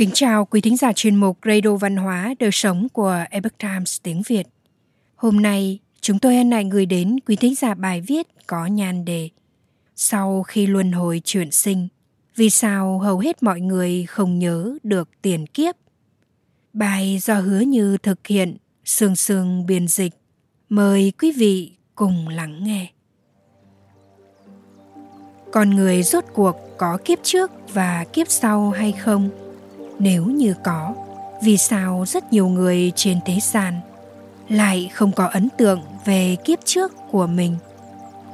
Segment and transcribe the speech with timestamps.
[0.00, 4.00] Kính chào quý thính giả chuyên mục Radio Văn hóa Đời Sống của Epoch Times
[4.02, 4.46] tiếng Việt.
[5.16, 9.04] Hôm nay, chúng tôi hân hạnh gửi đến quý thính giả bài viết có nhan
[9.04, 9.28] đề
[9.96, 11.88] Sau khi luân hồi chuyển sinh,
[12.36, 15.74] vì sao hầu hết mọi người không nhớ được tiền kiếp?
[16.72, 20.12] Bài do hứa như thực hiện, sương sương biên dịch.
[20.68, 22.90] Mời quý vị cùng lắng nghe.
[25.52, 29.39] Con người rốt cuộc có kiếp trước và kiếp sau hay không?
[30.00, 30.94] Nếu như có.
[31.42, 33.80] Vì sao rất nhiều người trên thế gian
[34.48, 37.56] lại không có ấn tượng về kiếp trước của mình?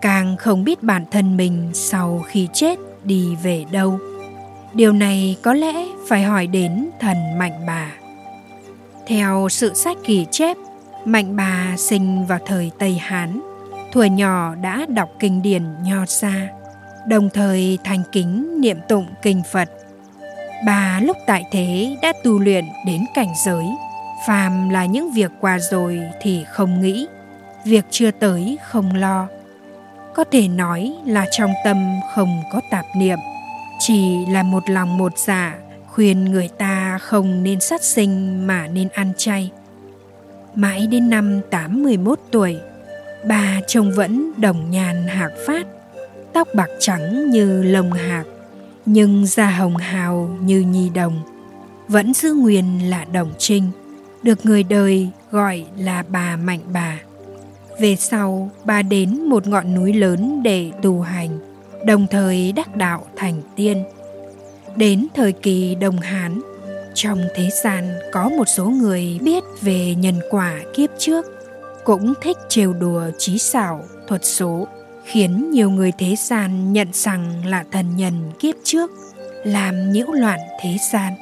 [0.00, 3.98] Càng không biết bản thân mình sau khi chết đi về đâu.
[4.72, 7.92] Điều này có lẽ phải hỏi đến thần mạnh bà.
[9.06, 10.56] Theo sự sách ghi chép,
[11.04, 13.40] mạnh bà sinh vào thời tây hán,
[13.92, 16.48] thuở nhỏ đã đọc kinh điển nho xa
[17.08, 19.70] đồng thời thành kính niệm tụng kinh phật.
[20.66, 23.64] Bà lúc tại thế đã tu luyện đến cảnh giới,
[24.26, 27.06] phàm là những việc qua rồi thì không nghĩ,
[27.64, 29.28] việc chưa tới không lo.
[30.14, 33.18] Có thể nói là trong tâm không có tạp niệm,
[33.78, 35.54] chỉ là một lòng một dạ
[35.86, 39.50] khuyên người ta không nên sát sinh mà nên ăn chay.
[40.54, 42.56] Mãi đến năm 81 tuổi,
[43.24, 45.66] bà trông vẫn đồng nhàn hạc phát,
[46.32, 48.26] tóc bạc trắng như lồng hạc,
[48.90, 51.20] nhưng da hồng hào như nhi đồng,
[51.88, 53.70] vẫn giữ nguyên là đồng trinh,
[54.22, 57.00] được người đời gọi là bà mạnh bà.
[57.80, 61.38] Về sau, bà đến một ngọn núi lớn để tu hành,
[61.86, 63.84] đồng thời đắc đạo thành tiên.
[64.76, 66.40] Đến thời kỳ đông hán,
[66.94, 71.26] trong thế gian có một số người biết về nhân quả kiếp trước,
[71.84, 74.68] cũng thích trêu đùa trí xảo thuật số
[75.08, 78.90] khiến nhiều người thế gian nhận rằng là thần nhân kiếp trước
[79.44, 81.12] làm nhiễu loạn thế gian.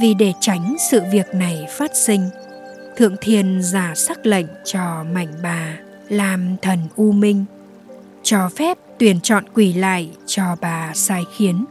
[0.00, 2.28] Vì để tránh sự việc này phát sinh,
[2.96, 5.76] thượng thiên giả sắc lệnh cho mảnh bà
[6.08, 7.44] làm thần u minh,
[8.22, 11.64] cho phép tuyển chọn quỷ lại cho bà sai khiến,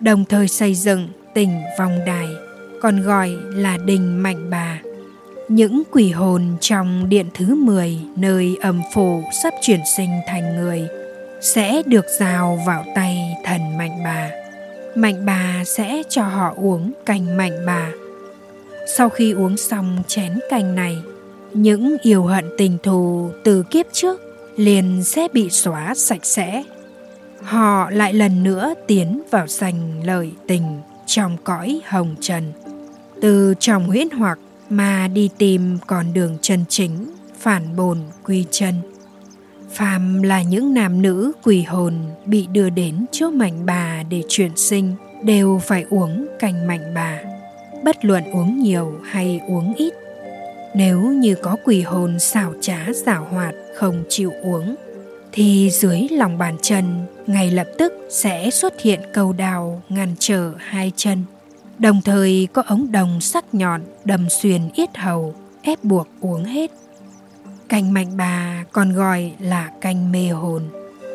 [0.00, 2.28] đồng thời xây dựng tỉnh vòng đài,
[2.82, 4.78] còn gọi là đình mạnh bà
[5.48, 10.88] những quỷ hồn trong điện thứ 10 nơi âm phủ sắp chuyển sinh thành người
[11.40, 14.30] sẽ được giao vào tay thần mạnh bà.
[14.94, 17.90] Mạnh bà sẽ cho họ uống canh mạnh bà.
[18.96, 20.96] Sau khi uống xong chén canh này,
[21.52, 24.20] những yêu hận tình thù từ kiếp trước
[24.56, 26.64] liền sẽ bị xóa sạch sẽ.
[27.42, 32.52] Họ lại lần nữa tiến vào giành lợi tình trong cõi hồng trần.
[33.20, 34.38] Từ trong huyễn hoặc
[34.70, 38.74] mà đi tìm con đường chân chính, phản bồn quy chân.
[39.70, 41.94] Phàm là những nam nữ quỷ hồn
[42.26, 47.20] bị đưa đến chỗ mạnh bà để chuyển sinh, đều phải uống canh mạnh bà.
[47.84, 49.94] Bất luận uống nhiều hay uống ít,
[50.74, 54.74] nếu như có quỷ hồn xảo trá giảo hoạt, không chịu uống,
[55.32, 56.84] thì dưới lòng bàn chân,
[57.26, 61.24] ngay lập tức sẽ xuất hiện cầu đào ngăn trở hai chân
[61.78, 66.70] đồng thời có ống đồng sắc nhọn đâm xuyên yết hầu, ép buộc uống hết.
[67.68, 70.62] Canh mạnh bà còn gọi là canh mê hồn,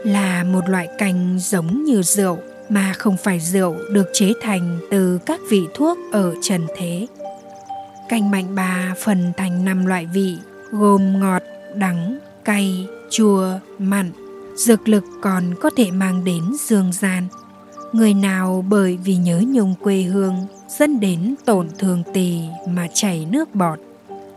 [0.03, 2.37] là một loại canh giống như rượu
[2.69, 7.07] mà không phải rượu được chế thành từ các vị thuốc ở trần thế.
[8.09, 10.37] Canh mạnh bà phần thành năm loại vị,
[10.71, 11.41] gồm ngọt,
[11.75, 14.11] đắng, cay, chua, mặn,
[14.55, 17.27] dược lực còn có thể mang đến dương gian
[17.93, 20.35] người nào bởi vì nhớ nhung quê hương,
[20.67, 23.79] dẫn đến tổn thương tỳ mà chảy nước bọt,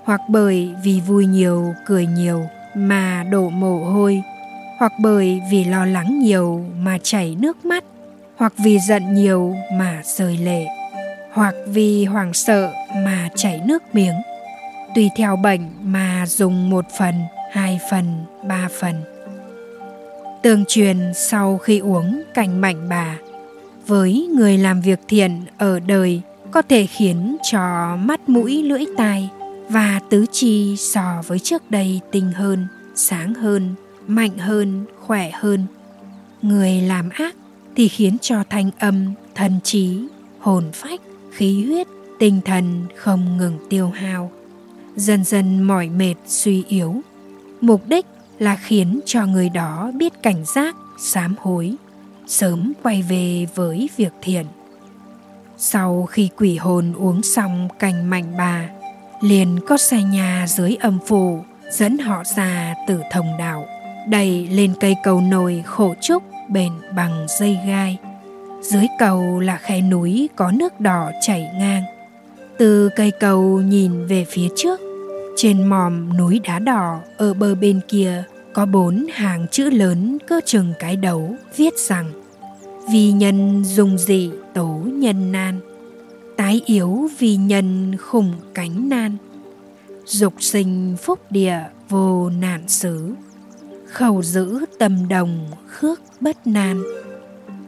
[0.04, 2.40] hoặc bởi vì vui nhiều, cười nhiều
[2.74, 4.22] mà đổ mồ hôi,
[4.78, 7.84] hoặc bởi vì lo lắng nhiều mà chảy nước mắt,
[8.36, 10.66] hoặc vì giận nhiều mà rơi lệ,
[11.32, 14.14] hoặc vì hoảng sợ mà chảy nước miếng.
[14.94, 17.14] Tùy theo bệnh mà dùng một phần,
[17.52, 18.94] hai phần, ba phần.
[20.42, 23.18] Tương truyền sau khi uống cành mạnh bà
[23.86, 26.20] với người làm việc thiện ở đời
[26.50, 29.30] có thể khiến cho mắt mũi, lưỡi tai
[29.68, 33.74] và tứ chi so với trước đây tinh hơn, sáng hơn,
[34.06, 35.66] mạnh hơn, khỏe hơn.
[36.42, 37.36] Người làm ác
[37.76, 39.04] thì khiến cho thanh âm,
[39.34, 39.98] thần trí,
[40.38, 41.86] hồn phách, khí huyết,
[42.18, 44.30] tinh thần không ngừng tiêu hao.
[44.96, 46.94] Dần dần mỏi mệt, suy yếu.
[47.60, 48.06] Mục đích
[48.38, 51.74] là khiến cho người đó biết cảnh giác, sám hối
[52.26, 54.46] sớm quay về với việc thiện
[55.56, 58.68] sau khi quỷ hồn uống xong cành mạnh bà
[59.20, 63.66] liền có xe nhà dưới âm phủ dẫn họ ra từ thông đạo
[64.08, 67.98] đẩy lên cây cầu nồi khổ trúc bền bằng dây gai
[68.64, 71.82] Dưới cầu là khe núi có nước đỏ chảy ngang.
[72.58, 74.80] Từ cây cầu nhìn về phía trước,
[75.36, 78.24] trên mòm núi đá đỏ ở bờ bên kia
[78.54, 82.12] có bốn hàng chữ lớn cơ chừng cái đấu viết rằng,
[82.92, 85.60] Vì nhân dùng dị tố nhân nan,
[86.36, 89.16] Tái yếu vì nhân khủng cánh nan,
[90.06, 91.58] Dục sinh phúc địa
[91.88, 93.14] vô nạn xứ,
[93.86, 96.82] Khẩu giữ tâm đồng khước bất nan.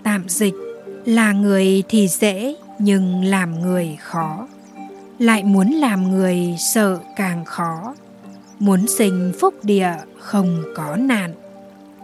[0.03, 0.55] Tạm dịch,
[1.05, 4.49] là người thì dễ nhưng làm người khó,
[5.19, 7.94] lại muốn làm người sợ càng khó
[8.58, 11.35] muốn sinh phúc địa không có nạn.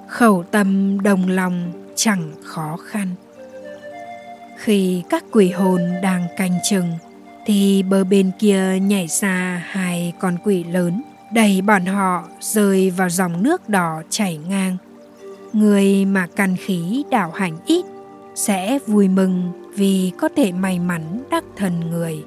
[0.09, 3.09] Khẩu tâm đồng lòng chẳng khó khăn.
[4.57, 6.89] Khi các quỷ hồn đang canh chừng,
[7.47, 11.03] thì bờ bên kia nhảy ra hai con quỷ lớn.
[11.33, 14.77] Đẩy bọn họ rơi vào dòng nước đỏ chảy ngang.
[15.53, 17.85] Người mà căn khí đạo hành ít
[18.35, 22.25] sẽ vui mừng vì có thể may mắn đắc thần người.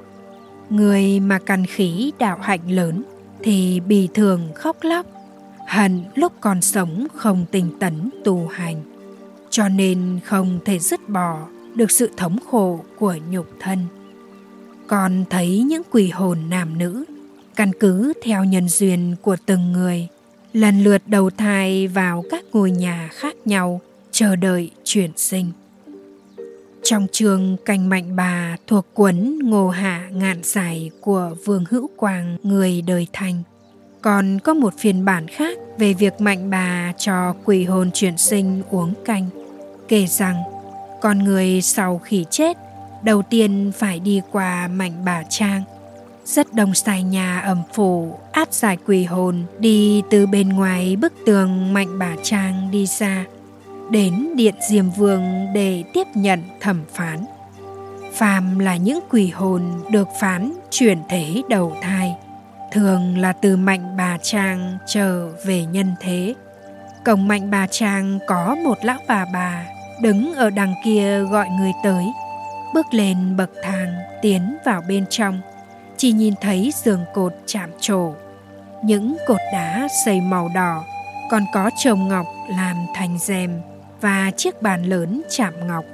[0.70, 3.04] Người mà căn khí đạo hạnh lớn
[3.46, 5.06] thì bì thường khóc lóc,
[5.68, 8.84] hận lúc còn sống không tinh tấn tu hành.
[9.50, 13.80] Cho nên không thể dứt bỏ được sự thống khổ của nhục thân.
[14.88, 17.06] Còn thấy những quỷ hồn nam nữ,
[17.56, 20.08] căn cứ theo nhân duyên của từng người,
[20.54, 23.82] lần lượt đầu thai vào các ngôi nhà khác nhau,
[24.12, 25.52] chờ đợi chuyển sinh
[26.86, 32.38] trong trường Cành Mạnh Bà thuộc cuốn Ngô Hạ Ngạn Giải của Vương Hữu Quang
[32.44, 33.44] người đời thành.
[34.02, 38.62] Còn có một phiên bản khác về việc Mạnh Bà cho quỷ hồn chuyển sinh
[38.70, 39.30] uống canh.
[39.88, 40.36] Kể rằng,
[41.02, 42.58] con người sau khi chết,
[43.04, 45.64] đầu tiên phải đi qua Mạnh Bà Trang.
[46.26, 51.14] Rất đông xài nhà ẩm phủ áp giải quỷ hồn đi từ bên ngoài bức
[51.26, 53.26] tường Mạnh Bà Trang đi ra
[53.92, 57.26] đến điện diêm vương để tiếp nhận thẩm phán.
[58.14, 59.62] Phàm là những quỷ hồn
[59.92, 62.16] được phán chuyển thế đầu thai,
[62.72, 66.34] thường là từ mạnh bà trang trở về nhân thế.
[67.06, 69.66] Cổng mạnh bà trang có một lão bà bà
[70.02, 72.06] đứng ở đằng kia gọi người tới,
[72.74, 75.42] bước lên bậc thang, tiến vào bên trong,
[75.98, 78.14] chỉ nhìn thấy giường cột chạm trổ.
[78.84, 80.84] Những cột đá xây màu đỏ,
[81.32, 83.62] còn có trồng ngọc làm thành rèm
[84.02, 85.86] và chiếc bàn lớn chạm ngọc.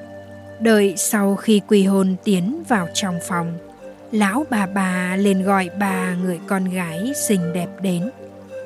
[0.59, 3.53] Đợi sau khi quỳ hôn tiến vào trong phòng,
[4.11, 8.11] lão bà bà lên gọi bà người con gái xinh đẹp đến.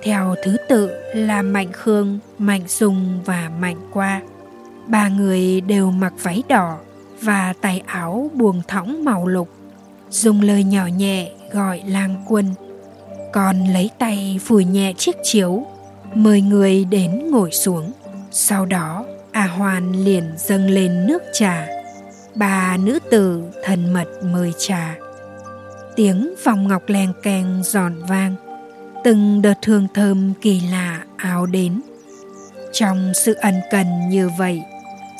[0.03, 4.21] Theo thứ tự là Mạnh Khương, Mạnh Dung và Mạnh Qua.
[4.87, 6.77] Ba người đều mặc váy đỏ
[7.21, 9.49] và tay áo buồng thõng màu lục.
[10.09, 12.53] Dùng lời nhỏ nhẹ gọi lang quân.
[13.33, 15.65] Còn lấy tay phủi nhẹ chiếc chiếu,
[16.13, 17.91] mời người đến ngồi xuống.
[18.31, 19.05] Sau đó
[19.35, 21.67] A Hoan liền dâng lên nước trà.
[22.35, 24.95] Bà nữ tử thần mật mời trà.
[25.95, 28.35] Tiếng vòng ngọc len keng giòn vang.
[29.03, 31.81] Từng đợt hương thơm kỳ lạ áo đến.
[32.71, 34.61] Trong sự ân cần như vậy,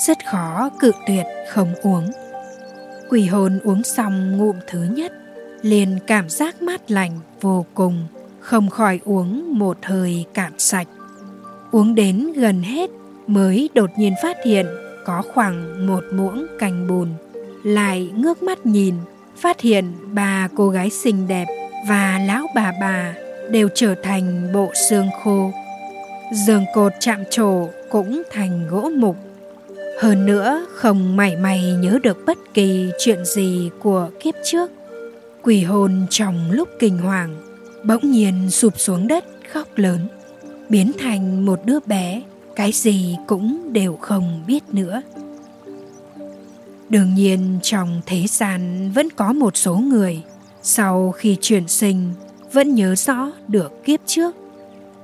[0.07, 2.11] rất khó cự tuyệt không uống.
[3.09, 5.11] Quỷ hồn uống xong ngụm thứ nhất,
[5.61, 8.07] liền cảm giác mát lành vô cùng,
[8.39, 10.87] không khỏi uống một hơi cạn sạch.
[11.71, 12.89] Uống đến gần hết
[13.27, 14.65] mới đột nhiên phát hiện
[15.05, 17.09] có khoảng một muỗng cành bùn.
[17.63, 18.95] Lại ngước mắt nhìn,
[19.37, 21.45] phát hiện ba cô gái xinh đẹp
[21.87, 23.13] và lão bà bà
[23.51, 25.51] đều trở thành bộ xương khô.
[26.45, 29.15] Giường cột chạm trổ cũng thành gỗ mục.
[30.01, 34.71] Hơn nữa, không mảy may nhớ được bất kỳ chuyện gì của kiếp trước.
[35.43, 37.35] Quỷ hồn trong lúc kinh hoàng
[37.83, 40.07] bỗng nhiên sụp xuống đất khóc lớn,
[40.69, 42.21] biến thành một đứa bé
[42.55, 45.01] cái gì cũng đều không biết nữa.
[46.89, 50.21] Đương nhiên, trong thế gian vẫn có một số người,
[50.61, 52.13] sau khi chuyển sinh,
[52.51, 54.35] vẫn nhớ rõ được kiếp trước.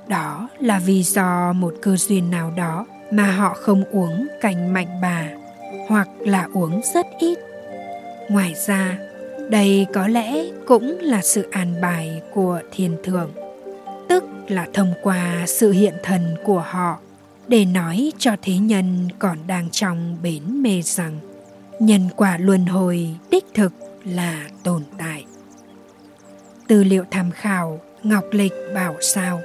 [0.08, 5.00] Đó là vì do một cơ duyên nào đó mà họ không uống cành mạnh
[5.02, 5.28] bà,
[5.88, 7.38] hoặc là uống rất ít.
[8.28, 8.98] Ngoài ra,
[9.50, 13.30] đây có lẽ cũng là sự an bài của thiên thượng,
[14.08, 16.98] tức là thông qua sự hiện thần của họ
[17.48, 21.18] để nói cho thế nhân còn đang trong bến mê rằng
[21.80, 23.72] nhân quả luân hồi đích thực
[24.04, 25.24] là tồn tại.
[26.68, 29.40] Tư liệu tham khảo Ngọc Lịch bảo sao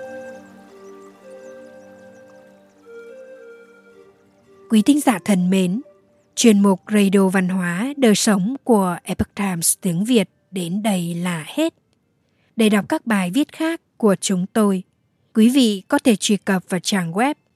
[4.70, 5.82] Quý thính giả thân mến,
[6.36, 11.46] chuyên mục Radio Văn hóa Đời Sống của Epoch Times tiếng Việt đến đây là
[11.48, 11.74] hết.
[12.56, 14.84] Để đọc các bài viết khác của chúng tôi,
[15.34, 17.34] quý vị có thể truy cập vào trang web